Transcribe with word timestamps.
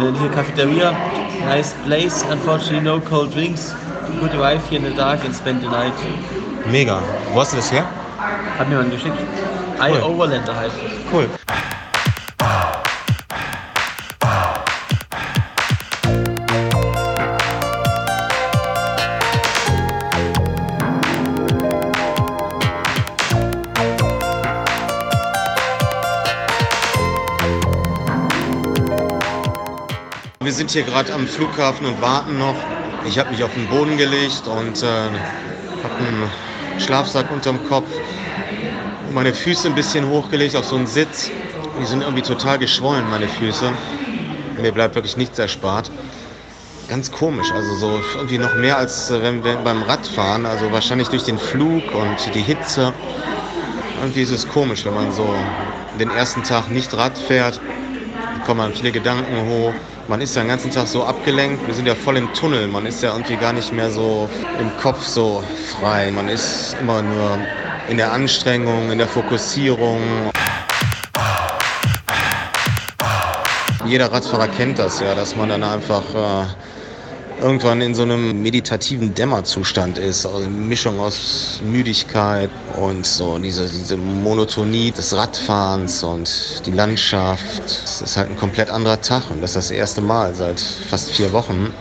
Eine 0.00 0.18
hier 0.18 0.30
Cafeteria, 0.30 0.92
nice 1.46 1.74
place, 1.84 2.24
unfortunately 2.32 2.80
no 2.80 3.00
cold 3.00 3.34
drinks. 3.34 3.74
Good 4.18 4.32
wife 4.32 4.66
here 4.70 4.78
in 4.78 4.84
the 4.84 4.96
dark 4.96 5.22
and 5.26 5.34
spend 5.34 5.60
the 5.60 5.68
night. 5.68 5.92
Mega. 6.72 7.02
Wo 7.34 7.40
hast 7.40 7.52
du 7.52 7.56
das 7.56 7.70
her? 7.70 7.84
Hat 8.58 8.66
mir 8.70 8.76
jemand 8.76 8.92
geschickt. 8.92 9.18
Cool. 9.78 9.98
I 9.98 10.02
Overlander 10.02 10.56
heißt. 10.56 10.74
Cool. 11.12 11.28
Wir 30.50 30.56
sind 30.56 30.72
hier 30.72 30.82
gerade 30.82 31.14
am 31.14 31.28
Flughafen 31.28 31.86
und 31.86 32.02
warten 32.02 32.36
noch. 32.36 32.56
Ich 33.06 33.20
habe 33.20 33.30
mich 33.30 33.44
auf 33.44 33.54
den 33.54 33.68
Boden 33.68 33.96
gelegt 33.96 34.42
und 34.48 34.82
äh, 34.82 34.86
habe 34.86 35.94
einen 35.96 36.28
Schlafsack 36.80 37.30
unterm 37.30 37.64
Kopf. 37.68 37.86
Meine 39.14 39.32
Füße 39.32 39.68
ein 39.68 39.76
bisschen 39.76 40.08
hochgelegt 40.08 40.56
auf 40.56 40.64
so 40.64 40.74
einen 40.74 40.88
Sitz. 40.88 41.30
Die 41.80 41.86
sind 41.86 42.02
irgendwie 42.02 42.22
total 42.22 42.58
geschwollen, 42.58 43.08
meine 43.10 43.28
Füße. 43.28 43.70
Mir 44.60 44.72
bleibt 44.72 44.96
wirklich 44.96 45.16
nichts 45.16 45.38
erspart. 45.38 45.88
Ganz 46.88 47.12
komisch, 47.12 47.52
also 47.52 47.76
so 47.76 48.00
irgendwie 48.16 48.38
noch 48.38 48.56
mehr 48.56 48.76
als 48.76 49.08
äh, 49.12 49.22
wenn, 49.22 49.44
wenn 49.44 49.62
beim 49.62 49.84
Radfahren. 49.84 50.46
Also 50.46 50.72
wahrscheinlich 50.72 51.06
durch 51.06 51.22
den 51.22 51.38
Flug 51.38 51.94
und 51.94 52.34
die 52.34 52.42
Hitze. 52.42 52.92
Irgendwie 54.00 54.22
ist 54.22 54.32
es 54.32 54.48
komisch, 54.48 54.84
wenn 54.84 54.94
man 54.94 55.12
so 55.12 55.32
den 56.00 56.10
ersten 56.10 56.42
Tag 56.42 56.68
nicht 56.70 56.92
Rad 56.92 57.16
fährt. 57.16 57.60
Kommen 58.46 58.72
viele 58.74 58.92
Gedanken 58.92 59.48
hoch. 59.48 59.72
Man 60.08 60.20
ist 60.20 60.34
ja 60.34 60.42
den 60.42 60.48
ganzen 60.48 60.70
Tag 60.70 60.88
so 60.88 61.04
abgelenkt. 61.04 61.66
Wir 61.66 61.74
sind 61.74 61.86
ja 61.86 61.94
voll 61.94 62.16
im 62.16 62.32
Tunnel. 62.34 62.66
Man 62.66 62.86
ist 62.86 63.02
ja 63.02 63.12
irgendwie 63.12 63.36
gar 63.36 63.52
nicht 63.52 63.72
mehr 63.72 63.90
so 63.90 64.28
im 64.58 64.70
Kopf 64.78 65.04
so 65.04 65.42
frei. 65.78 66.10
Man 66.10 66.28
ist 66.28 66.76
immer 66.80 67.02
nur 67.02 67.38
in 67.88 67.96
der 67.96 68.12
Anstrengung, 68.12 68.90
in 68.90 68.98
der 68.98 69.08
Fokussierung. 69.08 70.00
Jeder 73.86 74.12
Radfahrer 74.12 74.48
kennt 74.48 74.78
das 74.78 75.00
ja, 75.00 75.14
dass 75.14 75.34
man 75.36 75.48
dann 75.48 75.62
einfach 75.62 76.02
äh, 76.14 76.46
irgendwann 77.40 77.80
in 77.80 77.94
so 77.94 78.02
einem 78.02 78.42
meditativen 78.42 79.14
Dämmerzustand 79.14 79.98
ist. 79.98 80.26
Also 80.26 80.38
eine 80.38 80.48
Mischung 80.48 81.00
aus 81.00 81.60
Müdigkeit 81.64 82.50
und 82.76 83.06
so 83.06 83.38
diese, 83.38 83.68
diese 83.68 83.96
Monotonie 83.96 84.90
des 84.90 85.14
Radfahrens 85.14 86.02
und 86.02 86.62
die 86.66 86.70
Landschaft. 86.70 87.62
Es 87.66 88.02
ist 88.02 88.16
halt 88.16 88.30
ein 88.30 88.36
komplett 88.36 88.70
anderer 88.70 89.00
Tag 89.00 89.30
und 89.30 89.40
das 89.40 89.50
ist 89.50 89.56
das 89.56 89.70
erste 89.70 90.00
Mal 90.00 90.34
seit 90.34 90.60
fast 90.60 91.10
vier 91.10 91.32
Wochen. 91.32 91.72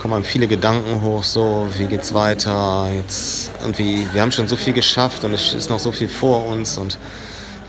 Kommen 0.00 0.24
viele 0.24 0.48
Gedanken 0.48 1.00
hoch, 1.00 1.22
so, 1.22 1.68
wie 1.76 1.86
geht's 1.86 2.12
weiter? 2.12 2.90
Jetzt 2.92 3.50
irgendwie, 3.60 4.06
wir 4.12 4.22
haben 4.22 4.32
schon 4.32 4.48
so 4.48 4.56
viel 4.56 4.72
geschafft 4.72 5.24
und 5.24 5.32
es 5.32 5.54
ist 5.54 5.70
noch 5.70 5.78
so 5.78 5.92
viel 5.92 6.08
vor 6.08 6.44
uns 6.46 6.76
und 6.76 6.98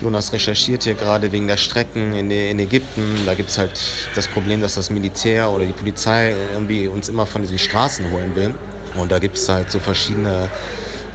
Jonas 0.03 0.33
recherchiert 0.33 0.83
hier 0.83 0.95
gerade 0.95 1.31
wegen 1.31 1.47
der 1.47 1.55
Strecken 1.55 2.13
in, 2.13 2.29
in 2.29 2.59
Ägypten. 2.59 3.25
Da 3.25 3.33
gibt 3.35 3.49
es 3.49 3.57
halt 3.57 3.79
das 4.15 4.27
Problem, 4.27 4.59
dass 4.59 4.75
das 4.75 4.89
Militär 4.89 5.49
oder 5.49 5.65
die 5.65 5.71
Polizei 5.71 6.35
irgendwie 6.51 6.87
uns 6.87 7.07
immer 7.07 7.25
von 7.25 7.41
diesen 7.41 7.57
Straßen 7.57 8.11
holen 8.11 8.35
will. 8.35 8.53
Und 8.95 9.11
da 9.11 9.19
gibt 9.19 9.37
es 9.37 9.47
halt 9.47 9.71
so 9.71 9.79
verschiedene 9.79 10.49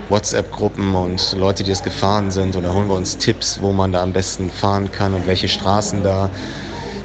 WhatsApp-Gruppen 0.08 0.94
und 0.94 1.36
Leute, 1.36 1.62
die 1.64 1.70
es 1.70 1.82
gefahren 1.82 2.30
sind. 2.30 2.56
Und 2.56 2.62
da 2.62 2.72
holen 2.72 2.88
wir 2.88 2.96
uns 2.96 3.18
Tipps, 3.18 3.60
wo 3.60 3.72
man 3.72 3.92
da 3.92 4.02
am 4.02 4.12
besten 4.14 4.50
fahren 4.50 4.90
kann 4.90 5.12
und 5.12 5.26
welche 5.26 5.48
Straßen 5.48 6.02
da 6.02 6.30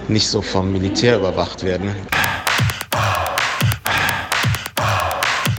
nicht 0.08 0.30
so 0.30 0.42
vom 0.42 0.72
Militär 0.72 1.18
überwacht 1.18 1.64
werden. 1.64 1.94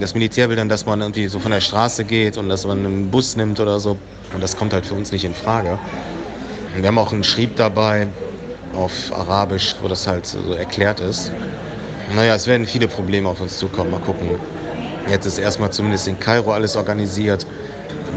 Das 0.01 0.13
Militär 0.13 0.49
will 0.49 0.57
dann, 0.57 0.69
dass 0.69 0.85
man 0.87 1.01
irgendwie 1.01 1.29
so 1.29 1.39
von 1.39 1.53
der 1.53 1.61
Straße 1.61 2.05
geht 2.05 2.37
und 2.37 2.49
dass 2.49 2.67
man 2.67 2.85
einen 2.85 3.11
Bus 3.11 3.37
nimmt 3.37 3.61
oder 3.61 3.79
so. 3.79 3.97
Und 4.35 4.43
das 4.43 4.57
kommt 4.57 4.73
halt 4.73 4.85
für 4.85 4.95
uns 4.95 5.13
nicht 5.13 5.25
in 5.25 5.35
Frage. 5.35 5.79
Wir 6.77 6.89
haben 6.89 6.99
auch 6.99 7.13
einen 7.13 7.23
Schrieb 7.23 7.55
dabei 7.57 8.09
auf 8.75 8.93
Arabisch, 9.13 9.77
wo 9.81 9.87
das 9.87 10.07
halt 10.07 10.27
so 10.27 10.55
erklärt 10.55 10.99
ist. 10.99 11.31
Naja, 12.15 12.35
es 12.35 12.47
werden 12.49 12.67
viele 12.67 12.89
Probleme 12.89 13.29
auf 13.29 13.41
uns 13.41 13.59
zukommen. 13.59 13.93
Mal 13.93 14.01
gucken. 14.01 14.31
Jetzt 15.09 15.27
ist 15.27 15.39
erstmal 15.39 15.71
zumindest 15.71 16.09
in 16.09 16.19
Kairo 16.19 16.53
alles 16.53 16.75
organisiert. 16.77 17.47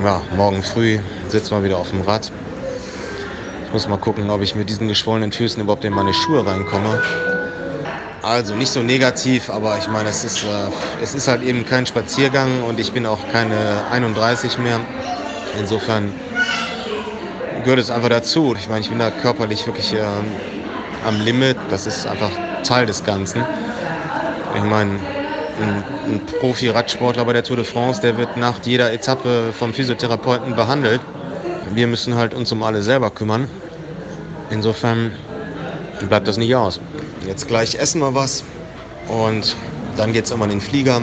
Ja, 0.03 0.21
morgen 0.35 0.63
früh 0.63 0.99
sitzen 1.27 1.51
wir 1.51 1.63
wieder 1.63 1.77
auf 1.77 1.91
dem 1.91 2.01
Rad. 2.01 2.31
Ich 3.65 3.73
muss 3.73 3.87
mal 3.87 3.97
gucken, 3.97 4.29
ob 4.29 4.41
ich 4.41 4.55
mit 4.55 4.69
diesen 4.69 4.87
geschwollenen 4.87 5.31
Füßen 5.31 5.61
überhaupt 5.61 5.85
in 5.85 5.93
meine 5.93 6.13
Schuhe 6.13 6.45
reinkomme. 6.45 7.01
Also 8.23 8.55
nicht 8.55 8.71
so 8.71 8.81
negativ, 8.81 9.49
aber 9.49 9.77
ich 9.77 9.87
meine, 9.87 10.09
es 10.09 10.23
ist, 10.23 10.43
äh, 10.43 10.47
es 11.01 11.13
ist 11.13 11.27
halt 11.27 11.43
eben 11.43 11.65
kein 11.65 11.85
Spaziergang 11.85 12.63
und 12.63 12.79
ich 12.79 12.91
bin 12.91 13.05
auch 13.05 13.19
keine 13.31 13.55
31 13.91 14.57
mehr. 14.57 14.79
Insofern 15.59 16.13
gehört 17.63 17.79
es 17.79 17.91
einfach 17.91 18.09
dazu. 18.09 18.55
Ich 18.57 18.67
meine, 18.67 18.81
ich 18.81 18.89
bin 18.89 18.99
da 18.99 19.11
körperlich 19.11 19.65
wirklich 19.65 19.93
äh, 19.93 20.01
am 21.05 21.21
Limit. 21.21 21.57
Das 21.69 21.85
ist 21.85 22.07
einfach 22.07 22.31
Teil 22.63 22.85
des 22.85 23.03
Ganzen. 23.03 23.45
Ich 24.55 24.63
meine, 24.63 24.99
ein, 25.61 25.83
ein 26.07 26.21
Profi-Radsportler 26.39 27.23
bei 27.25 27.33
der 27.33 27.43
Tour 27.43 27.57
de 27.57 27.65
France, 27.65 28.01
der 28.01 28.17
wird 28.17 28.35
nach 28.37 28.59
jeder 28.63 28.91
Etappe 28.91 29.53
vom 29.57 29.73
Physiotherapeuten 29.73 30.55
behandelt. 30.55 31.01
Wir 31.73 31.87
müssen 31.87 32.15
halt 32.15 32.33
uns 32.33 32.51
um 32.51 32.63
alle 32.63 32.81
selber 32.81 33.11
kümmern. 33.11 33.47
Insofern 34.49 35.11
bleibt 36.07 36.27
das 36.27 36.37
nicht 36.37 36.55
aus. 36.55 36.79
Jetzt 37.25 37.47
gleich 37.47 37.75
essen 37.75 38.01
wir 38.01 38.13
was 38.13 38.43
und 39.07 39.55
dann 39.95 40.13
geht 40.13 40.25
es 40.25 40.31
immer 40.31 40.45
in 40.45 40.51
den 40.51 40.61
Flieger 40.61 41.01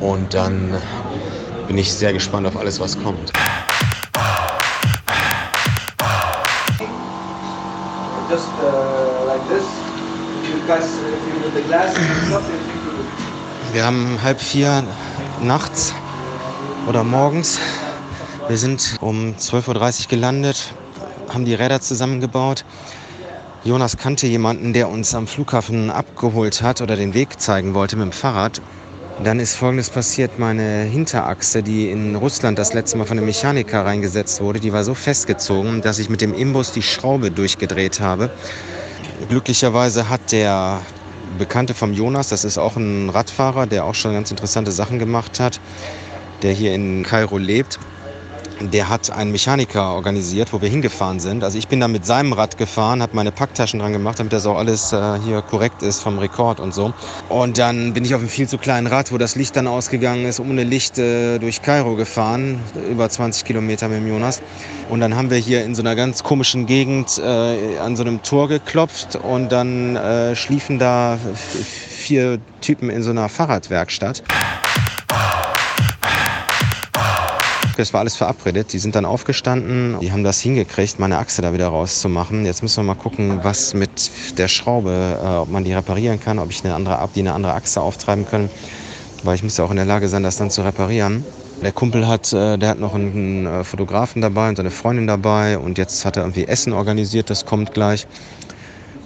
und 0.00 0.34
dann 0.34 0.74
bin 1.66 1.78
ich 1.78 1.92
sehr 1.92 2.12
gespannt 2.12 2.46
auf 2.46 2.56
alles, 2.56 2.80
was 2.80 3.00
kommt. 3.02 3.32
just 8.28 8.48
uh, 8.60 9.24
like 9.26 9.40
this. 9.48 9.64
You 10.44 10.60
guys, 10.66 10.84
if 10.84 11.20
you 11.26 11.40
with 11.42 11.54
the 11.54 11.62
glasses 11.62 11.96
and 11.96 12.26
stuff, 12.28 12.44
if 12.48 12.60
you 12.74 12.80
could 12.84 13.74
Wir 13.74 13.84
haben 13.84 14.18
halb 14.22 14.40
vier 14.40 14.84
nachts 15.40 15.94
oder 16.86 17.04
morgens. 17.04 17.58
Wir 18.48 18.58
sind 18.58 18.96
um 19.00 19.34
12.30 19.38 20.02
Uhr 20.02 20.08
gelandet, 20.08 20.72
haben 21.32 21.44
die 21.44 21.54
Räder 21.54 21.80
zusammengebaut. 21.80 22.64
Jonas 23.64 23.96
kannte 23.96 24.26
jemanden, 24.28 24.72
der 24.72 24.88
uns 24.88 25.14
am 25.14 25.26
Flughafen 25.26 25.90
abgeholt 25.90 26.62
hat 26.62 26.80
oder 26.80 26.96
den 26.96 27.12
Weg 27.12 27.40
zeigen 27.40 27.74
wollte 27.74 27.96
mit 27.96 28.04
dem 28.04 28.12
Fahrrad. 28.12 28.62
Dann 29.24 29.40
ist 29.40 29.56
Folgendes 29.56 29.90
passiert. 29.90 30.38
Meine 30.38 30.84
Hinterachse, 30.84 31.64
die 31.64 31.90
in 31.90 32.14
Russland 32.14 32.56
das 32.56 32.72
letzte 32.72 32.96
Mal 32.96 33.04
von 33.04 33.18
einem 33.18 33.26
Mechaniker 33.26 33.84
reingesetzt 33.84 34.40
wurde, 34.40 34.60
die 34.60 34.72
war 34.72 34.84
so 34.84 34.94
festgezogen, 34.94 35.82
dass 35.82 35.98
ich 35.98 36.08
mit 36.08 36.20
dem 36.20 36.34
Imbus 36.34 36.70
die 36.70 36.84
Schraube 36.84 37.32
durchgedreht 37.32 37.98
habe. 37.98 38.30
Glücklicherweise 39.28 40.08
hat 40.08 40.30
der 40.30 40.80
Bekannte 41.36 41.74
vom 41.74 41.92
Jonas, 41.92 42.28
das 42.28 42.44
ist 42.44 42.58
auch 42.58 42.76
ein 42.76 43.10
Radfahrer, 43.10 43.66
der 43.66 43.84
auch 43.84 43.94
schon 43.94 44.12
ganz 44.12 44.30
interessante 44.30 44.70
Sachen 44.70 45.00
gemacht 45.00 45.40
hat, 45.40 45.60
der 46.42 46.52
hier 46.52 46.74
in 46.74 47.02
Kairo 47.02 47.38
lebt, 47.38 47.80
der 48.60 48.88
hat 48.88 49.10
einen 49.10 49.32
Mechaniker 49.32 49.94
organisiert, 49.94 50.52
wo 50.52 50.60
wir 50.60 50.68
hingefahren 50.68 51.20
sind. 51.20 51.44
Also 51.44 51.58
ich 51.58 51.68
bin 51.68 51.80
da 51.80 51.88
mit 51.88 52.04
seinem 52.04 52.32
Rad 52.32 52.58
gefahren, 52.58 53.02
habe 53.02 53.14
meine 53.14 53.32
Packtaschen 53.32 53.80
dran 53.80 53.92
gemacht, 53.92 54.18
damit 54.18 54.32
das 54.32 54.46
auch 54.46 54.56
alles 54.56 54.92
äh, 54.92 55.18
hier 55.24 55.42
korrekt 55.42 55.82
ist 55.82 56.00
vom 56.00 56.18
Rekord 56.18 56.60
und 56.60 56.74
so. 56.74 56.92
Und 57.28 57.58
dann 57.58 57.92
bin 57.92 58.04
ich 58.04 58.14
auf 58.14 58.20
einem 58.20 58.28
viel 58.28 58.48
zu 58.48 58.58
kleinen 58.58 58.86
Rad, 58.86 59.12
wo 59.12 59.18
das 59.18 59.36
Licht 59.36 59.56
dann 59.56 59.66
ausgegangen 59.66 60.24
ist, 60.26 60.40
ohne 60.40 60.64
Licht 60.64 60.98
äh, 60.98 61.38
durch 61.38 61.62
Kairo 61.62 61.94
gefahren, 61.94 62.60
über 62.90 63.08
20 63.08 63.44
Kilometer 63.44 63.88
mit 63.88 63.98
dem 63.98 64.08
Jonas. 64.08 64.42
Und 64.88 65.00
dann 65.00 65.14
haben 65.14 65.30
wir 65.30 65.38
hier 65.38 65.64
in 65.64 65.74
so 65.74 65.82
einer 65.82 65.94
ganz 65.94 66.22
komischen 66.22 66.66
Gegend 66.66 67.18
äh, 67.18 67.78
an 67.78 67.96
so 67.96 68.02
einem 68.02 68.22
Tor 68.22 68.48
geklopft 68.48 69.16
und 69.16 69.52
dann 69.52 69.96
äh, 69.96 70.34
schliefen 70.34 70.78
da 70.78 71.18
vier 71.98 72.38
Typen 72.60 72.90
in 72.90 73.02
so 73.02 73.10
einer 73.10 73.28
Fahrradwerkstatt. 73.28 74.22
Das 77.78 77.92
war 77.92 78.00
alles 78.00 78.16
verabredet. 78.16 78.72
Die 78.72 78.80
sind 78.80 78.96
dann 78.96 79.04
aufgestanden, 79.04 80.00
die 80.00 80.10
haben 80.10 80.24
das 80.24 80.40
hingekriegt, 80.40 80.98
meine 80.98 81.18
Achse 81.18 81.42
da 81.42 81.52
wieder 81.52 81.68
rauszumachen. 81.68 82.44
Jetzt 82.44 82.60
müssen 82.60 82.78
wir 82.78 82.82
mal 82.82 83.00
gucken, 83.00 83.38
was 83.44 83.72
mit 83.72 84.10
der 84.36 84.48
Schraube, 84.48 85.16
äh, 85.22 85.26
ob 85.36 85.48
man 85.48 85.62
die 85.62 85.72
reparieren 85.72 86.18
kann, 86.18 86.40
ob 86.40 86.50
ich 86.50 86.64
eine 86.64 86.74
andere, 86.74 87.08
die 87.14 87.20
eine 87.20 87.34
andere 87.34 87.54
Achse 87.54 87.80
auftreiben 87.80 88.26
können. 88.26 88.50
Weil 89.22 89.36
ich 89.36 89.44
muss 89.44 89.56
ja 89.58 89.64
auch 89.64 89.70
in 89.70 89.76
der 89.76 89.84
Lage 89.84 90.08
sein, 90.08 90.24
das 90.24 90.36
dann 90.36 90.50
zu 90.50 90.62
reparieren. 90.62 91.24
Der 91.62 91.70
Kumpel 91.70 92.08
hat, 92.08 92.32
äh, 92.32 92.58
der 92.58 92.70
hat 92.70 92.80
noch 92.80 92.96
einen 92.96 93.46
äh, 93.46 93.62
Fotografen 93.62 94.22
dabei 94.22 94.48
und 94.48 94.56
seine 94.56 94.72
Freundin 94.72 95.06
dabei 95.06 95.56
und 95.56 95.78
jetzt 95.78 96.04
hat 96.04 96.16
er 96.16 96.24
irgendwie 96.24 96.48
Essen 96.48 96.72
organisiert, 96.72 97.30
das 97.30 97.46
kommt 97.46 97.74
gleich. 97.74 98.08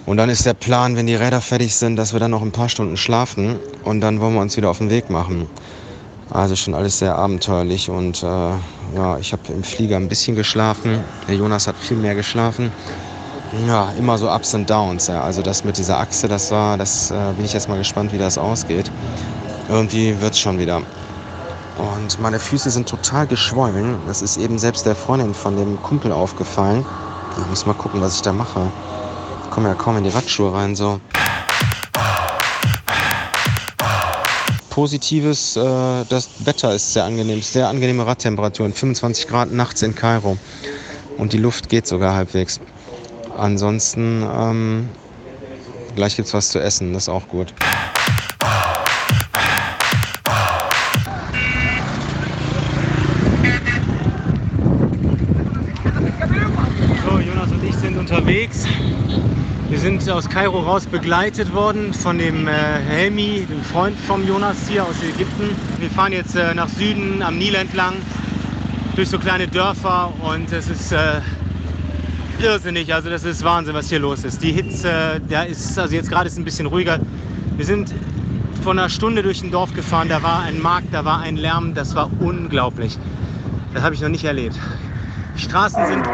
Und 0.07 0.17
dann 0.17 0.29
ist 0.29 0.47
der 0.47 0.55
Plan, 0.55 0.95
wenn 0.95 1.05
die 1.05 1.15
Räder 1.15 1.41
fertig 1.41 1.75
sind, 1.75 1.95
dass 1.95 2.11
wir 2.13 2.19
dann 2.19 2.31
noch 2.31 2.41
ein 2.41 2.51
paar 2.51 2.69
Stunden 2.69 2.97
schlafen 2.97 3.59
und 3.83 4.01
dann 4.01 4.19
wollen 4.19 4.33
wir 4.33 4.41
uns 4.41 4.57
wieder 4.57 4.71
auf 4.71 4.79
den 4.79 4.89
Weg 4.89 5.11
machen. 5.11 5.47
Also 6.29 6.55
schon 6.55 6.73
alles 6.73 6.99
sehr 6.99 7.15
abenteuerlich 7.15 7.89
und 7.89 8.23
äh, 8.23 8.25
ja, 8.25 9.17
ich 9.19 9.33
habe 9.33 9.41
im 9.49 9.63
Flieger 9.63 9.97
ein 9.97 10.07
bisschen 10.07 10.35
geschlafen. 10.35 11.03
Der 11.27 11.35
Jonas 11.35 11.67
hat 11.67 11.75
viel 11.77 11.97
mehr 11.97 12.15
geschlafen. 12.15 12.71
ja, 13.67 13.91
immer 13.99 14.17
so 14.17 14.29
Ups 14.31 14.53
und 14.53 14.69
Downs. 14.69 15.07
Ja. 15.07 15.21
Also 15.23 15.41
das 15.41 15.63
mit 15.63 15.77
dieser 15.77 15.99
Achse, 15.99 16.27
das 16.27 16.49
war, 16.51 16.77
das 16.77 17.11
äh, 17.11 17.33
bin 17.35 17.45
ich 17.45 17.53
jetzt 17.53 17.69
mal 17.69 17.77
gespannt, 17.77 18.13
wie 18.13 18.17
das 18.17 18.37
ausgeht. 18.37 18.91
Irgendwie 19.69 20.19
wird 20.21 20.33
es 20.33 20.39
schon 20.39 20.57
wieder. 20.57 20.81
Und 21.77 22.19
meine 22.19 22.39
Füße 22.39 22.69
sind 22.69 22.87
total 22.87 23.25
geschwollen. 23.27 23.97
Das 24.07 24.21
ist 24.21 24.37
eben 24.37 24.59
selbst 24.59 24.85
der 24.85 24.95
Freundin 24.95 25.33
von 25.33 25.55
dem 25.55 25.81
Kumpel 25.81 26.11
aufgefallen. 26.11 26.85
Ich 27.39 27.47
muss 27.47 27.65
mal 27.65 27.73
gucken, 27.73 28.01
was 28.01 28.15
ich 28.15 28.21
da 28.21 28.31
mache. 28.31 28.71
Ich 29.43 29.49
komme 29.49 29.69
ja 29.69 29.75
kaum 29.75 29.97
in 29.97 30.03
die 30.03 30.13
Watschuhe 30.13 30.53
rein 30.53 30.75
so. 30.75 30.99
Positives, 34.73 35.55
äh, 35.55 35.61
das 36.09 36.29
Wetter 36.39 36.73
ist 36.73 36.93
sehr 36.93 37.03
angenehm, 37.03 37.43
sehr 37.43 37.67
angenehme 37.67 38.07
Radtemperaturen, 38.07 38.73
25 38.73 39.27
Grad 39.27 39.51
nachts 39.51 39.83
in 39.83 39.93
Kairo. 39.93 40.35
Und 41.15 41.31
die 41.31 41.37
Luft 41.37 41.69
geht 41.69 41.85
sogar 41.85 42.15
halbwegs. 42.15 42.59
Ansonsten, 43.37 44.27
ähm, 44.27 44.89
gleich 45.95 46.15
gibt's 46.15 46.33
was 46.33 46.49
zu 46.49 46.59
essen, 46.59 46.91
das 46.91 47.03
ist 47.03 47.09
auch 47.09 47.27
gut. 47.27 47.53
Sind 60.03 60.13
aus 60.13 60.27
Kairo 60.27 60.59
raus 60.59 60.85
begleitet 60.85 61.53
worden 61.53 61.93
von 61.93 62.17
dem 62.17 62.45
äh, 62.45 62.51
Helmi, 62.51 63.45
dem 63.49 63.61
Freund 63.63 63.97
vom 63.97 64.27
Jonas 64.27 64.57
hier 64.67 64.83
aus 64.83 65.01
Ägypten. 65.01 65.55
Wir 65.79 65.89
fahren 65.89 66.11
jetzt 66.11 66.35
äh, 66.35 66.53
nach 66.53 66.67
Süden 66.67 67.21
am 67.21 67.37
Nil 67.37 67.55
entlang 67.55 67.93
durch 68.97 69.09
so 69.09 69.17
kleine 69.17 69.47
Dörfer 69.47 70.11
und 70.21 70.51
es 70.51 70.67
ist 70.67 70.91
äh, 70.91 71.21
irrsinnig. 72.39 72.93
Also 72.93 73.09
das 73.09 73.23
ist 73.23 73.45
Wahnsinn, 73.45 73.75
was 73.75 73.87
hier 73.87 73.99
los 73.99 74.25
ist. 74.25 74.43
Die 74.43 74.51
Hitze, 74.51 75.21
da 75.29 75.43
ist 75.43 75.79
also 75.79 75.95
jetzt 75.95 76.09
gerade 76.09 76.27
ist 76.27 76.37
ein 76.37 76.43
bisschen 76.43 76.65
ruhiger. 76.65 76.99
Wir 77.55 77.65
sind 77.65 77.93
vor 78.61 78.73
einer 78.73 78.89
Stunde 78.89 79.23
durch 79.23 79.41
ein 79.41 79.51
Dorf 79.51 79.73
gefahren. 79.73 80.09
Da 80.09 80.21
war 80.21 80.41
ein 80.41 80.61
Markt, 80.61 80.93
da 80.93 81.05
war 81.05 81.21
ein 81.21 81.37
Lärm. 81.37 81.73
Das 81.75 81.95
war 81.95 82.09
unglaublich. 82.19 82.97
Das 83.73 83.83
habe 83.83 83.95
ich 83.95 84.01
noch 84.01 84.09
nicht 84.09 84.25
erlebt. 84.25 84.59
Die 85.37 85.41
Straßen 85.41 85.85
sind 85.85 86.05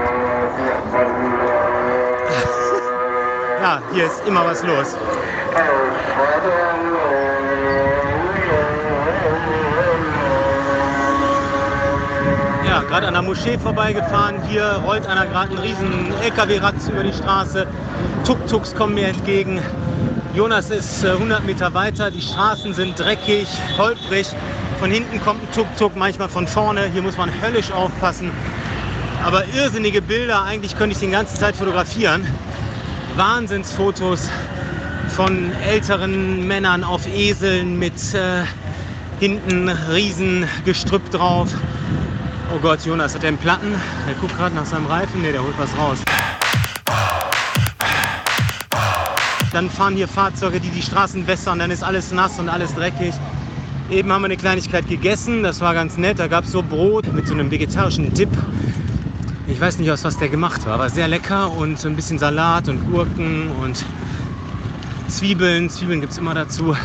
ja, 3.61 3.81
hier 3.93 4.05
ist 4.05 4.25
immer 4.25 4.45
was 4.45 4.63
los. 4.63 4.95
Ja, 12.65 12.81
gerade 12.81 13.07
an 13.07 13.13
der 13.13 13.21
Moschee 13.23 13.57
vorbeigefahren. 13.57 14.41
Hier 14.47 14.81
rollt 14.85 15.05
einer 15.07 15.25
gerade 15.25 15.49
einen 15.49 15.59
riesen 15.59 16.13
LKW-Rad 16.21 16.75
über 16.89 17.03
die 17.03 17.13
Straße. 17.13 17.67
Tuk-Tuks 18.25 18.75
kommen 18.75 18.93
mir 18.93 19.07
entgegen. 19.07 19.61
Jonas 20.33 20.69
ist 20.69 21.03
äh, 21.03 21.11
100 21.11 21.43
Meter 21.45 21.73
weiter. 21.73 22.11
Die 22.11 22.21
Straßen 22.21 22.73
sind 22.73 22.97
dreckig, 22.97 23.47
holprig. 23.77 24.27
Von 24.79 24.91
hinten 24.91 25.19
kommt 25.21 25.43
ein 25.43 25.51
Tuk-Tuk, 25.53 25.95
manchmal 25.95 26.29
von 26.29 26.47
vorne. 26.47 26.85
Hier 26.93 27.01
muss 27.01 27.17
man 27.17 27.29
höllisch 27.41 27.71
aufpassen. 27.71 28.31
Aber 29.25 29.43
irrsinnige 29.53 30.01
Bilder. 30.01 30.43
Eigentlich 30.43 30.77
könnte 30.77 30.93
ich 30.93 30.99
die 30.99 31.11
ganze 31.11 31.35
Zeit 31.35 31.55
fotografieren. 31.55 32.25
Wahnsinnsfotos 33.19 34.29
von 35.09 35.51
älteren 35.69 36.47
Männern 36.47 36.85
auf 36.85 37.05
Eseln 37.05 37.77
mit 37.77 38.13
äh, 38.13 38.45
hinten 39.19 39.67
riesen 39.67 40.45
Gestrüpp 40.63 41.11
drauf. 41.11 41.49
Oh 42.55 42.59
Gott, 42.61 42.85
Jonas 42.85 43.15
hat 43.15 43.23
er 43.23 43.27
einen 43.27 43.37
Platten? 43.37 43.75
Der 44.07 44.15
guckt 44.15 44.37
gerade 44.37 44.55
nach 44.55 44.65
seinem 44.65 44.85
Reifen. 44.85 45.21
Ne, 45.21 45.33
der 45.33 45.43
holt 45.43 45.53
was 45.57 45.77
raus. 45.77 45.97
Dann 49.51 49.69
fahren 49.69 49.97
hier 49.97 50.07
Fahrzeuge, 50.07 50.61
die 50.61 50.69
die 50.69 50.81
Straßen 50.81 51.27
wässern. 51.27 51.59
Dann 51.59 51.71
ist 51.71 51.83
alles 51.83 52.13
nass 52.13 52.39
und 52.39 52.47
alles 52.47 52.73
dreckig. 52.73 53.13
Eben 53.89 54.13
haben 54.13 54.21
wir 54.21 54.27
eine 54.27 54.37
Kleinigkeit 54.37 54.87
gegessen. 54.87 55.43
Das 55.43 55.59
war 55.59 55.73
ganz 55.73 55.97
nett. 55.97 56.19
Da 56.19 56.27
gab 56.27 56.45
es 56.45 56.53
so 56.53 56.63
Brot 56.63 57.11
mit 57.11 57.27
so 57.27 57.33
einem 57.33 57.51
vegetarischen 57.51 58.13
Dip. 58.13 58.29
Ich 59.51 59.59
weiß 59.59 59.79
nicht, 59.79 59.89
aus 59.91 60.03
was 60.03 60.17
der 60.17 60.29
gemacht 60.29 60.65
war, 60.67 60.75
aber 60.75 60.89
sehr 60.89 61.07
lecker 61.07 61.51
und 61.51 61.79
so 61.79 61.89
ein 61.89 61.95
bisschen 61.95 62.19
Salat 62.19 62.69
und 62.69 62.89
Gurken 62.91 63.49
und 63.63 63.83
Zwiebeln. 65.07 65.69
Zwiebeln 65.71 66.01
gibt 66.01 66.13
es 66.13 66.19
immer 66.19 66.35
dazu. 66.35 66.77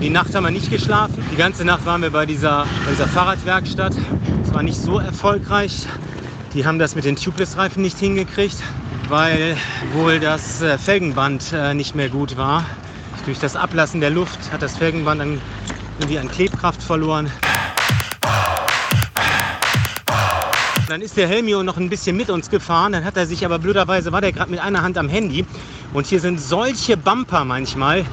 Die 0.00 0.08
Nacht 0.08 0.34
haben 0.34 0.44
wir 0.44 0.52
nicht 0.52 0.70
geschlafen. 0.70 1.22
Die 1.32 1.36
ganze 1.36 1.64
Nacht 1.64 1.84
waren 1.84 2.00
wir 2.00 2.10
bei 2.10 2.24
dieser, 2.24 2.66
bei 2.84 2.92
dieser 2.92 3.08
Fahrradwerkstatt. 3.08 3.94
Es 4.44 4.54
war 4.54 4.62
nicht 4.62 4.80
so 4.80 5.00
erfolgreich. 5.00 5.86
Die 6.54 6.64
haben 6.64 6.78
das 6.78 6.94
mit 6.94 7.04
den 7.04 7.16
Tubeless-Reifen 7.16 7.82
nicht 7.82 7.98
hingekriegt, 7.98 8.56
weil 9.08 9.56
wohl 9.92 10.20
das 10.20 10.62
äh, 10.62 10.78
Felgenband 10.78 11.52
äh, 11.52 11.74
nicht 11.74 11.96
mehr 11.96 12.08
gut 12.08 12.36
war. 12.36 12.64
Durch 13.26 13.40
das 13.40 13.56
Ablassen 13.56 14.00
der 14.00 14.10
Luft 14.10 14.52
hat 14.52 14.62
das 14.62 14.76
Felgenband 14.76 15.20
dann 15.20 15.40
irgendwie 15.98 16.18
an 16.18 16.28
Klebkraft 16.28 16.82
verloren. 16.82 17.30
Dann 20.92 21.00
ist 21.00 21.16
der 21.16 21.26
Helmio 21.26 21.62
noch 21.62 21.78
ein 21.78 21.88
bisschen 21.88 22.18
mit 22.18 22.28
uns 22.28 22.50
gefahren. 22.50 22.92
Dann 22.92 23.02
hat 23.02 23.16
er 23.16 23.26
sich 23.26 23.46
aber 23.46 23.58
blöderweise, 23.58 24.12
war 24.12 24.20
der 24.20 24.30
gerade 24.30 24.50
mit 24.50 24.60
einer 24.60 24.82
Hand 24.82 24.98
am 24.98 25.08
Handy. 25.08 25.46
Und 25.94 26.06
hier 26.06 26.20
sind 26.20 26.38
solche 26.38 26.98
Bumper 26.98 27.46
manchmal, 27.46 28.04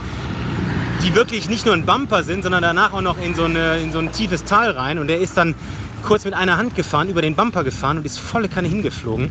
die 1.03 1.13
wirklich 1.13 1.49
nicht 1.49 1.65
nur 1.65 1.75
ein 1.75 1.85
Bumper 1.85 2.23
sind, 2.23 2.43
sondern 2.43 2.61
danach 2.61 2.93
auch 2.93 3.01
noch 3.01 3.17
in 3.21 3.35
so, 3.35 3.43
eine, 3.43 3.79
in 3.79 3.91
so 3.91 3.99
ein 3.99 4.13
tiefes 4.13 4.45
Tal 4.45 4.71
rein. 4.71 4.97
Und 4.97 5.11
er 5.11 5.19
ist 5.19 5.35
dann 5.35 5.55
kurz 6.03 6.23
mit 6.23 6.33
einer 6.33 6.55
Hand 6.55 6.73
gefahren, 6.73 7.09
über 7.09 7.21
den 7.21 7.35
Bumper 7.35 7.65
gefahren 7.65 7.97
und 7.97 8.05
ist 8.05 8.17
volle 8.17 8.47
Kanne 8.47 8.69
hingeflogen. 8.69 9.29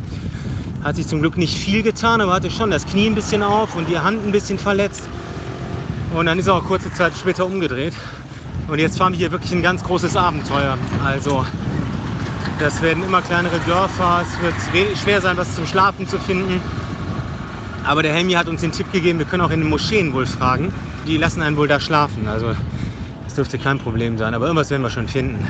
Hat 0.83 0.97
sich 0.97 1.07
zum 1.07 1.19
Glück 1.21 1.35
nicht 1.35 1.57
viel 1.57 1.81
getan, 1.81 2.21
aber 2.21 2.33
hatte 2.33 2.51
schon 2.51 2.69
das 2.69 2.85
Knie 2.85 3.07
ein 3.07 3.15
bisschen 3.15 3.41
auf 3.41 3.75
und 3.75 3.89
die 3.89 3.97
Hand 3.97 4.27
ein 4.27 4.31
bisschen 4.31 4.59
verletzt. 4.59 5.09
Und 6.13 6.27
dann 6.27 6.37
ist 6.37 6.45
er 6.45 6.53
auch 6.53 6.65
kurze 6.65 6.93
Zeit 6.93 7.13
später 7.19 7.47
umgedreht. 7.47 7.95
Und 8.67 8.77
jetzt 8.77 8.99
fahren 8.99 9.13
wir 9.13 9.17
hier 9.17 9.31
wirklich 9.31 9.51
ein 9.53 9.63
ganz 9.63 9.83
großes 9.83 10.15
Abenteuer. 10.15 10.77
Also 11.03 11.47
das 12.59 12.81
werden 12.81 13.03
immer 13.03 13.21
kleinere 13.21 13.59
Dörfer. 13.59 14.23
Es 14.23 14.73
wird 14.73 14.97
schwer 14.97 15.21
sein, 15.21 15.37
was 15.37 15.55
zum 15.55 15.65
Schlafen 15.65 16.07
zu 16.07 16.19
finden. 16.19 16.61
Aber 17.85 18.03
der 18.03 18.13
Helmi 18.13 18.33
hat 18.33 18.47
uns 18.47 18.61
den 18.61 18.71
Tipp 18.71 18.91
gegeben, 18.91 19.19
wir 19.19 19.25
können 19.25 19.41
auch 19.41 19.49
in 19.49 19.61
den 19.61 19.69
Moscheen 19.69 20.13
wohl 20.13 20.25
fragen. 20.25 20.73
Die 21.07 21.17
lassen 21.17 21.41
einen 21.41 21.57
wohl 21.57 21.67
da 21.67 21.79
schlafen. 21.79 22.27
Also 22.27 22.55
das 23.23 23.35
dürfte 23.35 23.57
kein 23.57 23.79
Problem 23.79 24.17
sein. 24.17 24.33
Aber 24.33 24.45
irgendwas 24.45 24.69
werden 24.69 24.83
wir 24.83 24.89
schon 24.89 25.07
finden. 25.07 25.47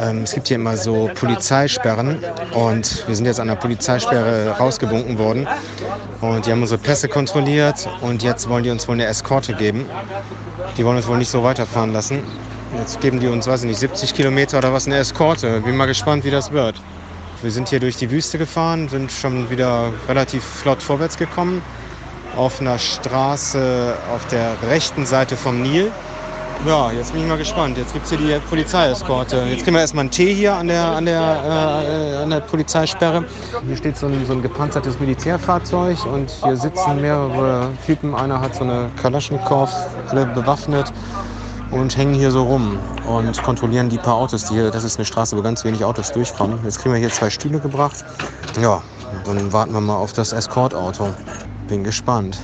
Ähm, 0.00 0.22
es 0.22 0.32
gibt 0.32 0.48
hier 0.48 0.56
immer 0.56 0.76
so 0.76 1.10
Polizeisperren 1.14 2.18
und 2.52 3.06
wir 3.06 3.14
sind 3.14 3.26
jetzt 3.26 3.38
an 3.40 3.48
der 3.48 3.54
Polizeisperre 3.54 4.50
rausgewunken 4.58 5.18
worden. 5.18 5.46
Und 6.20 6.46
die 6.46 6.50
haben 6.50 6.62
unsere 6.62 6.80
Pässe 6.80 7.08
kontrolliert 7.08 7.88
und 8.00 8.22
jetzt 8.22 8.48
wollen 8.48 8.64
die 8.64 8.70
uns 8.70 8.88
wohl 8.88 8.94
eine 8.94 9.06
Eskorte 9.06 9.54
geben. 9.54 9.86
Die 10.76 10.84
wollen 10.84 10.96
uns 10.96 11.06
wohl 11.06 11.18
nicht 11.18 11.30
so 11.30 11.42
weiterfahren 11.42 11.92
lassen. 11.92 12.22
Jetzt 12.76 13.00
geben 13.00 13.20
die 13.20 13.28
uns, 13.28 13.46
weiß 13.46 13.62
ich 13.62 13.68
nicht, 13.68 13.78
70 13.78 14.14
Kilometer 14.14 14.58
oder 14.58 14.72
was, 14.72 14.86
eine 14.86 14.96
Eskorte. 14.96 15.60
Bin 15.60 15.76
mal 15.76 15.86
gespannt, 15.86 16.24
wie 16.24 16.30
das 16.30 16.50
wird. 16.50 16.80
Wir 17.42 17.50
sind 17.50 17.68
hier 17.68 17.78
durch 17.78 17.96
die 17.96 18.10
Wüste 18.10 18.38
gefahren, 18.38 18.88
sind 18.88 19.12
schon 19.12 19.48
wieder 19.50 19.92
relativ 20.08 20.42
flott 20.42 20.82
vorwärts 20.82 21.16
gekommen. 21.16 21.62
Auf 22.36 22.60
einer 22.60 22.78
Straße 22.78 23.94
auf 24.12 24.26
der 24.26 24.56
rechten 24.68 25.06
Seite 25.06 25.36
vom 25.36 25.62
Nil. 25.62 25.92
Ja, 26.66 26.90
jetzt 26.92 27.12
bin 27.12 27.22
ich 27.22 27.28
mal 27.28 27.36
gespannt. 27.36 27.76
Jetzt 27.76 27.92
gibt 27.92 28.06
es 28.06 28.10
hier 28.10 28.18
die 28.18 28.46
Polizeieskorte. 28.48 29.42
Jetzt 29.50 29.64
kriegen 29.64 29.76
wir 29.76 29.82
erstmal 29.82 30.02
einen 30.02 30.10
Tee 30.10 30.32
hier 30.32 30.54
an 30.54 30.68
der, 30.68 30.84
an 30.86 31.04
der, 31.04 31.20
äh, 31.20 32.22
an 32.22 32.30
der 32.30 32.40
Polizeisperre. 32.40 33.24
Hier 33.66 33.76
steht 33.76 33.98
so 33.98 34.06
ein, 34.06 34.24
so 34.26 34.32
ein 34.32 34.40
gepanzertes 34.40 34.98
Militärfahrzeug 34.98 35.98
und 36.06 36.30
hier 36.30 36.56
sitzen 36.56 37.02
mehrere 37.02 37.70
Typen. 37.84 38.14
Einer 38.14 38.40
hat 38.40 38.54
so 38.54 38.64
eine 38.64 38.90
Kalaschnikow, 39.00 39.68
alle 40.08 40.26
bewaffnet 40.26 40.90
und 41.70 41.96
hängen 41.98 42.14
hier 42.14 42.30
so 42.30 42.44
rum 42.44 42.78
und 43.06 43.42
kontrollieren 43.42 43.90
die 43.90 43.98
paar 43.98 44.14
Autos, 44.14 44.46
die 44.46 44.54
hier, 44.54 44.70
das 44.70 44.84
ist 44.84 44.96
eine 44.96 45.04
Straße, 45.04 45.36
wo 45.36 45.42
ganz 45.42 45.64
wenig 45.64 45.84
Autos 45.84 46.12
durchfahren. 46.12 46.58
Jetzt 46.64 46.78
kriegen 46.78 46.94
wir 46.94 47.00
hier 47.00 47.10
zwei 47.10 47.28
Stühle 47.28 47.60
gebracht. 47.60 48.04
Ja, 48.62 48.80
dann 49.26 49.52
warten 49.52 49.74
wir 49.74 49.80
mal 49.82 49.96
auf 49.96 50.14
das 50.14 50.32
Escortauto. 50.32 51.10
Bin 51.68 51.84
gespannt. 51.84 52.38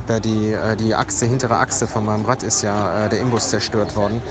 Habe 0.00 0.14
ja 0.14 0.20
die, 0.20 0.52
äh, 0.52 0.76
die 0.76 0.94
Achse, 0.94 1.26
hintere 1.26 1.58
Achse 1.58 1.86
von 1.86 2.04
meinem 2.04 2.24
Rad 2.24 2.42
ist 2.42 2.62
ja 2.62 3.04
äh, 3.04 3.08
der 3.08 3.20
Imbus 3.20 3.50
zerstört 3.50 3.96
worden. 3.96 4.22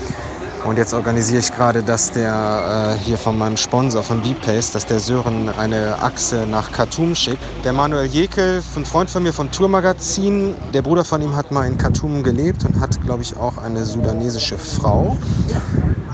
Und 0.64 0.76
jetzt 0.76 0.92
organisiere 0.92 1.40
ich 1.40 1.52
gerade, 1.52 1.82
dass 1.82 2.10
der 2.10 2.96
äh, 2.98 3.04
hier 3.04 3.16
von 3.16 3.38
meinem 3.38 3.56
Sponsor 3.56 4.02
von 4.02 4.20
B-Pace, 4.20 4.72
dass 4.72 4.84
der 4.84 5.00
Sören 5.00 5.48
eine 5.48 6.02
Achse 6.02 6.46
nach 6.46 6.70
Khartoum 6.70 7.14
schickt. 7.14 7.38
Der 7.64 7.72
Manuel 7.72 8.06
Jekel, 8.06 8.62
ein 8.76 8.84
Freund 8.84 9.08
von 9.08 9.22
mir 9.22 9.32
von 9.32 9.50
Tourmagazin, 9.50 10.54
der 10.74 10.82
Bruder 10.82 11.04
von 11.04 11.22
ihm 11.22 11.34
hat 11.34 11.50
mal 11.50 11.66
in 11.66 11.78
Khartoum 11.78 12.22
gelebt 12.22 12.64
und 12.64 12.78
hat, 12.78 13.00
glaube 13.02 13.22
ich, 13.22 13.36
auch 13.36 13.56
eine 13.56 13.86
sudanesische 13.86 14.58
Frau. 14.58 15.16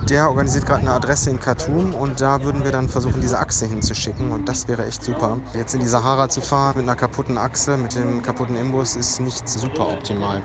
Der 0.09 0.29
organisiert 0.29 0.67
gerade 0.67 0.83
eine 0.83 0.93
Adresse 0.93 1.31
in 1.31 1.41
Khartoum 1.41 1.93
und 1.93 2.21
da 2.21 2.41
würden 2.41 2.63
wir 2.63 2.71
dann 2.71 2.89
versuchen, 2.89 3.21
diese 3.21 3.41
Achse 3.41 3.67
hinzuschicken 3.67 4.31
und 4.31 4.49
das 4.49 4.69
wäre 4.69 4.87
echt 4.87 5.03
super. 5.03 5.39
Jetzt 5.53 5.75
in 5.75 5.81
die 5.81 5.89
Sahara 5.89 6.29
zu 6.29 6.41
fahren 6.41 6.77
mit 6.77 6.85
einer 6.85 6.95
kaputten 6.95 7.37
Achse, 7.37 7.77
mit 7.77 7.97
dem 7.97 8.23
kaputten 8.23 8.55
Imbus 8.55 8.95
ist 8.95 9.19
nicht 9.19 9.49
super 9.49 9.89
optimal. 9.89 10.43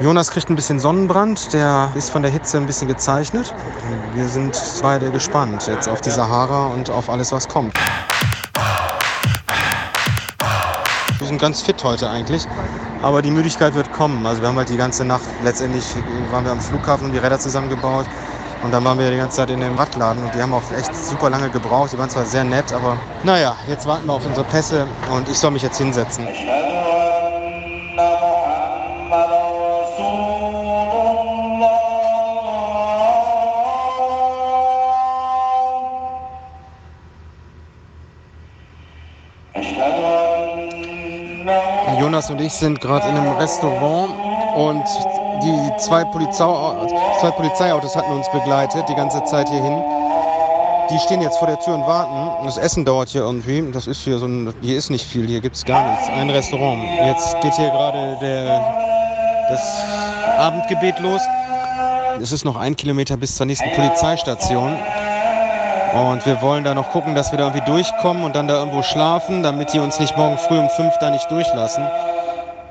Jonas 0.00 0.30
kriegt 0.30 0.50
ein 0.50 0.56
bisschen 0.56 0.80
Sonnenbrand, 0.80 1.52
der 1.52 1.92
ist 1.94 2.10
von 2.10 2.22
der 2.22 2.32
Hitze 2.32 2.56
ein 2.56 2.66
bisschen 2.66 2.88
gezeichnet. 2.88 3.54
Wir 4.14 4.26
sind 4.28 4.60
beide 4.82 5.12
gespannt 5.12 5.68
jetzt 5.68 5.88
auf 5.88 6.00
die 6.00 6.10
Sahara 6.10 6.66
und 6.66 6.90
auf 6.90 7.08
alles, 7.08 7.30
was 7.30 7.46
kommt. 7.46 7.74
Wir 11.18 11.26
sind 11.28 11.40
ganz 11.40 11.62
fit 11.62 11.82
heute 11.84 12.10
eigentlich, 12.10 12.46
aber 13.02 13.22
die 13.22 13.30
Müdigkeit 13.30 13.74
wird 13.74 13.92
kommen. 13.92 14.26
Also 14.26 14.42
wir 14.42 14.48
haben 14.48 14.56
halt 14.56 14.68
die 14.68 14.76
ganze 14.76 15.04
Nacht, 15.04 15.24
letztendlich 15.42 15.84
waren 16.30 16.44
wir 16.44 16.52
am 16.52 16.60
Flughafen 16.60 17.06
und 17.06 17.12
die 17.12 17.18
Räder 17.18 17.38
zusammengebaut 17.38 18.06
und 18.62 18.72
dann 18.72 18.84
waren 18.84 18.98
wir 18.98 19.10
die 19.10 19.16
ganze 19.16 19.36
Zeit 19.36 19.50
in 19.50 19.60
dem 19.60 19.76
Radladen 19.76 20.22
und 20.22 20.34
die 20.34 20.42
haben 20.42 20.54
auch 20.54 20.70
echt 20.76 20.94
super 20.94 21.30
lange 21.30 21.50
gebraucht. 21.50 21.92
Die 21.92 21.98
waren 21.98 22.10
zwar 22.10 22.26
sehr 22.26 22.44
nett, 22.44 22.72
aber 22.72 22.98
naja, 23.22 23.56
jetzt 23.68 23.86
warten 23.86 24.06
wir 24.06 24.12
auf 24.14 24.24
unsere 24.24 24.44
Pässe 24.44 24.86
und 25.10 25.28
ich 25.28 25.38
soll 25.38 25.50
mich 25.50 25.62
jetzt 25.62 25.78
hinsetzen. 25.78 26.26
Jonas 42.26 42.30
und 42.30 42.40
ich 42.40 42.52
sind 42.52 42.80
gerade 42.80 43.08
in 43.08 43.16
einem 43.16 43.36
Restaurant 43.36 44.10
und 44.56 44.84
die 45.42 45.76
zwei, 45.78 46.04
Polizei, 46.04 46.44
zwei 47.20 47.30
Polizeiautos 47.30 47.94
hatten 47.94 48.12
uns 48.12 48.28
begleitet 48.30 48.88
die 48.88 48.94
ganze 48.94 49.22
Zeit 49.24 49.48
hierhin. 49.48 49.82
Die 50.90 50.98
stehen 51.00 51.20
jetzt 51.20 51.38
vor 51.38 51.48
der 51.48 51.58
Tür 51.60 51.74
und 51.74 51.86
warten. 51.86 52.44
Das 52.44 52.58
Essen 52.58 52.84
dauert 52.84 53.08
hier 53.08 53.22
irgendwie. 53.22 53.70
Das 53.72 53.86
ist 53.86 54.02
hier 54.02 54.18
so 54.18 54.26
ein, 54.26 54.52
hier 54.62 54.78
ist 54.78 54.90
nicht 54.90 55.04
viel, 55.04 55.26
hier 55.26 55.40
gibt 55.40 55.56
es 55.56 55.64
gar 55.64 55.90
nichts. 55.90 56.08
Ein 56.08 56.30
Restaurant. 56.30 56.82
Jetzt 57.04 57.40
geht 57.40 57.54
hier 57.54 57.70
gerade 57.70 58.16
der, 58.20 58.60
das 59.50 59.84
Abendgebet 60.38 60.98
los. 61.00 61.20
Es 62.20 62.32
ist 62.32 62.44
noch 62.44 62.56
ein 62.56 62.76
Kilometer 62.76 63.16
bis 63.16 63.36
zur 63.36 63.46
nächsten 63.46 63.70
Polizeistation. 63.72 64.76
Und 65.92 66.24
wir 66.26 66.40
wollen 66.42 66.64
da 66.64 66.74
noch 66.74 66.90
gucken, 66.90 67.14
dass 67.14 67.30
wir 67.30 67.38
da 67.38 67.48
irgendwie 67.48 67.70
durchkommen 67.70 68.22
und 68.22 68.36
dann 68.36 68.48
da 68.48 68.58
irgendwo 68.58 68.82
schlafen, 68.82 69.42
damit 69.42 69.72
die 69.72 69.78
uns 69.78 69.98
nicht 69.98 70.16
morgen 70.16 70.38
früh 70.38 70.58
um 70.58 70.68
fünf 70.70 70.96
da 70.98 71.10
nicht 71.10 71.30
durchlassen. 71.30 71.84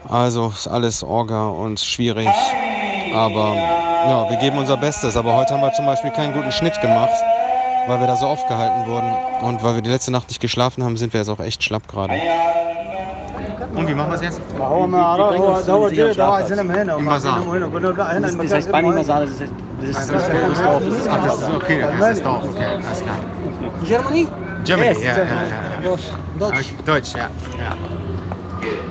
Also 0.09 0.49
ist 0.49 0.67
alles 0.67 1.03
Orga 1.03 1.47
und 1.47 1.79
schwierig. 1.79 2.29
Aber 3.13 3.55
ja, 3.55 4.29
wir 4.29 4.37
geben 4.37 4.57
unser 4.57 4.77
Bestes. 4.77 5.17
Aber 5.17 5.35
heute 5.35 5.53
haben 5.53 5.61
wir 5.61 5.73
zum 5.73 5.85
Beispiel 5.85 6.11
keinen 6.11 6.33
guten 6.33 6.51
Schnitt 6.51 6.79
gemacht, 6.81 7.09
weil 7.87 7.99
wir 7.99 8.07
da 8.07 8.15
so 8.15 8.27
aufgehalten 8.27 8.85
wurden. 8.89 9.11
Und 9.41 9.63
weil 9.63 9.75
wir 9.75 9.81
die 9.81 9.89
letzte 9.89 10.11
Nacht 10.11 10.29
nicht 10.29 10.39
geschlafen 10.41 10.83
haben, 10.83 10.97
sind 10.97 11.13
wir 11.13 11.21
jetzt 11.21 11.29
auch 11.29 11.39
echt 11.39 11.63
schlapp 11.63 11.87
gerade. 11.87 12.13
Und 13.75 13.87
wie 13.87 13.93
machen 13.93 14.11
wir 14.11 14.15
es 14.15 14.21
jetzt? 14.21 14.41
Im 16.97 17.05
Basar. 17.05 17.39
Das 18.37 18.51
heißt 18.53 18.71
Bani 18.71 18.91
Basar, 18.91 19.21
das 19.21 19.31
ist 19.31 19.41
das 20.13 20.61
Dorf. 20.61 20.83
Ach, 21.09 21.25
das 21.25 21.41
ist 21.41 21.49
okay, 21.53 21.81
das 21.99 22.11
ist 22.17 22.25
Dorf, 22.25 22.43
okay, 22.45 22.65
alles 22.65 23.01
klar. 23.03 23.17
Germany? 23.83 24.27
Germany, 24.63 25.03
ja, 25.03 25.17
ja, 25.17 25.23
ja. 25.25 25.87
Deutsch. 26.39 26.73
Deutsch, 26.85 27.13
ja. 27.15 27.29
ja. 27.59 27.75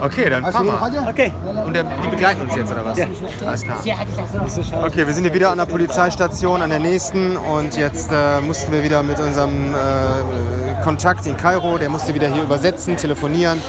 Okay, 0.00 0.28
dann 0.28 0.44
fahren 0.44 0.66
wir. 0.66 1.06
Okay. 1.08 1.32
Und 1.64 1.74
der, 1.74 1.84
die 1.84 2.08
begleiten 2.08 2.42
uns 2.42 2.54
jetzt, 2.54 2.72
oder 2.72 2.84
was? 2.84 2.98
Ja. 2.98 3.06
Alles 3.46 3.62
klar. 3.62 3.78
Okay, 4.84 5.06
wir 5.06 5.14
sind 5.14 5.24
hier 5.24 5.34
wieder 5.34 5.50
an 5.50 5.58
der 5.58 5.66
Polizeistation, 5.66 6.62
an 6.62 6.70
der 6.70 6.80
nächsten. 6.80 7.36
Und 7.36 7.76
jetzt 7.76 8.10
äh, 8.12 8.40
mussten 8.40 8.72
wir 8.72 8.82
wieder 8.82 9.02
mit 9.02 9.18
unserem 9.18 9.74
äh, 9.74 10.82
Kontakt 10.82 11.26
in 11.26 11.36
Kairo, 11.36 11.78
der 11.78 11.88
musste 11.88 12.14
wieder 12.14 12.28
hier 12.28 12.42
übersetzen, 12.42 12.96
telefonieren. 12.96 13.60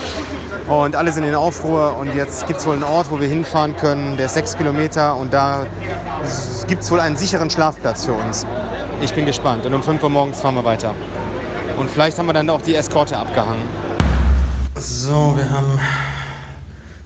Und 0.68 0.96
alle 0.96 1.12
sind 1.12 1.24
in 1.24 1.36
Aufruhr. 1.36 1.96
Und 1.98 2.14
jetzt 2.16 2.48
gibt 2.48 2.60
es 2.60 2.66
wohl 2.66 2.74
einen 2.74 2.84
Ort, 2.84 3.12
wo 3.12 3.20
wir 3.20 3.28
hinfahren 3.28 3.76
können. 3.76 4.18
Der 4.18 4.26
ist 4.26 4.34
sechs 4.34 4.58
Kilometer. 4.58 5.16
Und 5.16 5.34
da 5.34 5.66
gibt 6.68 6.82
es 6.84 6.92
wohl 6.92 7.00
einen 7.00 7.16
sicheren 7.16 7.50
Schlafplatz 7.50 8.06
für 8.06 8.14
uns. 8.14 8.46
Ich 9.02 9.14
bin 9.14 9.26
gespannt. 9.26 9.66
Und 9.66 9.74
um 9.74 9.84
5 9.84 10.02
Uhr 10.02 10.10
morgens 10.10 10.42
fahren 10.42 10.56
wir 10.56 10.66
weiter. 10.66 10.96
Und 11.78 11.90
vielleicht 11.92 12.18
haben 12.18 12.26
wir 12.26 12.34
dann 12.34 12.50
auch 12.50 12.62
die 12.62 12.76
Eskorte 12.76 13.18
abgehangen. 13.18 13.95
So, 14.78 15.34
wir 15.38 15.50
haben 15.50 15.80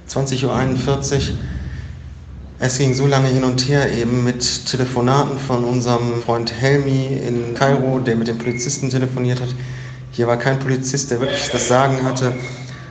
20.41 0.09 0.43
Uhr. 0.43 1.37
Es 2.57 2.79
ging 2.79 2.95
so 2.95 3.05
lange 3.05 3.27
hin 3.27 3.43
und 3.43 3.69
her 3.69 3.91
eben 3.91 4.23
mit 4.23 4.65
Telefonaten 4.65 5.37
von 5.37 5.63
unserem 5.63 6.19
Freund 6.23 6.51
Helmi 6.51 7.19
in 7.25 7.53
Kairo, 7.53 7.99
der 7.99 8.15
mit 8.15 8.27
dem 8.27 8.39
Polizisten 8.39 8.89
telefoniert 8.89 9.39
hat. 9.39 9.49
Hier 10.11 10.25
war 10.25 10.37
kein 10.37 10.57
Polizist, 10.57 11.11
der 11.11 11.21
wirklich 11.21 11.47
das 11.51 11.67
Sagen 11.67 12.03
hatte. 12.03 12.33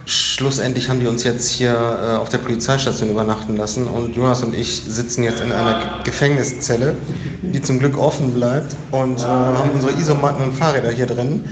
Schlussendlich 0.07 0.89
haben 0.89 1.01
die 1.01 1.09
uns 1.09 1.25
jetzt 1.25 1.51
hier 1.51 1.73
äh, 1.73 2.17
auf 2.17 2.29
der 2.29 2.39
Polizeistation 2.39 3.11
übernachten 3.11 3.57
lassen 3.57 3.89
und 3.89 4.15
Jonas 4.15 4.45
und 4.45 4.55
ich 4.55 4.81
sitzen 4.87 5.25
jetzt 5.25 5.41
in 5.41 5.51
einer 5.51 6.03
Gefängniszelle, 6.05 6.97
die 7.43 7.61
zum 7.61 7.81
Glück 7.81 7.99
offen 7.99 8.33
bleibt 8.33 8.77
und 8.93 9.19
äh, 9.19 9.25
haben 9.25 9.71
unsere 9.73 9.93
Isomatten 9.95 10.45
und 10.45 10.53
Fahrräder 10.55 10.93
hier 10.93 11.07
drin. 11.07 11.45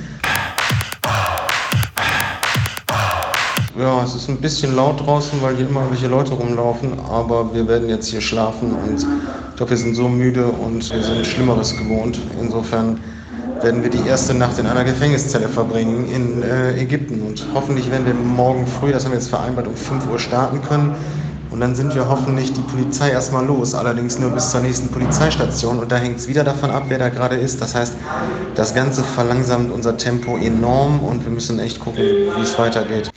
Ja, 3.78 4.02
es 4.02 4.14
ist 4.14 4.30
ein 4.30 4.38
bisschen 4.38 4.74
laut 4.74 5.04
draußen, 5.04 5.42
weil 5.42 5.54
hier 5.56 5.68
immer 5.68 5.82
welche 5.90 6.06
Leute 6.06 6.32
rumlaufen, 6.32 6.98
aber 7.10 7.52
wir 7.52 7.68
werden 7.68 7.90
jetzt 7.90 8.08
hier 8.08 8.22
schlafen 8.22 8.72
und 8.72 9.02
ich 9.02 9.56
glaube, 9.56 9.70
wir 9.70 9.76
sind 9.76 9.94
so 9.94 10.08
müde 10.08 10.46
und 10.46 10.90
wir 10.90 11.02
sind 11.02 11.26
Schlimmeres 11.26 11.76
gewohnt. 11.76 12.18
Insofern 12.40 12.98
werden 13.60 13.82
wir 13.82 13.90
die 13.90 14.08
erste 14.08 14.32
Nacht 14.32 14.58
in 14.58 14.66
einer 14.66 14.82
Gefängniszelle 14.82 15.46
verbringen 15.48 16.10
in 16.10 16.42
äh, 16.42 16.80
Ägypten 16.80 17.20
und 17.20 17.46
hoffentlich 17.52 17.90
werden 17.90 18.06
wir 18.06 18.14
morgen 18.14 18.66
früh, 18.66 18.92
das 18.92 19.04
haben 19.04 19.12
wir 19.12 19.18
jetzt 19.18 19.28
vereinbart, 19.28 19.66
um 19.66 19.74
5 19.74 20.08
Uhr 20.10 20.18
starten 20.18 20.62
können. 20.62 20.94
Und 21.50 21.60
dann 21.60 21.74
sind 21.74 21.94
wir 21.94 22.08
hoffentlich 22.08 22.52
die 22.54 22.62
Polizei 22.62 23.10
erstmal 23.10 23.44
los, 23.44 23.74
allerdings 23.74 24.18
nur 24.18 24.30
bis 24.30 24.50
zur 24.50 24.60
nächsten 24.60 24.88
Polizeistation. 24.88 25.78
Und 25.78 25.92
da 25.92 25.96
hängt 25.96 26.18
es 26.18 26.28
wieder 26.28 26.44
davon 26.44 26.70
ab, 26.70 26.84
wer 26.88 26.98
da 26.98 27.08
gerade 27.10 27.36
ist. 27.36 27.60
Das 27.60 27.74
heißt, 27.74 27.94
das 28.54 28.74
Ganze 28.74 29.04
verlangsamt 29.04 29.70
unser 29.70 29.96
Tempo 29.96 30.38
enorm 30.38 31.00
und 31.00 31.24
wir 31.24 31.30
müssen 31.30 31.58
echt 31.58 31.78
gucken, 31.78 32.02
wie 32.02 32.42
es 32.42 32.58
weitergeht. 32.58 33.10